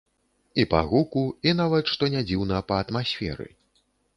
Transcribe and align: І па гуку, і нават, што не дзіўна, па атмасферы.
І 0.63 0.63
па 0.71 0.79
гуку, 0.93 1.23
і 1.49 1.53
нават, 1.61 1.93
што 1.93 2.03
не 2.17 2.25
дзіўна, 2.31 2.65
па 2.73 2.81
атмасферы. 2.87 3.47